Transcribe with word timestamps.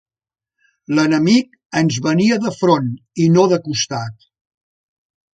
L'enemic 0.99 1.51
ens 1.81 1.99
venia 2.05 2.37
de 2.45 2.53
front, 2.61 2.87
i 3.25 3.27
no 3.35 3.43
de 3.53 3.59
costat. 3.67 4.27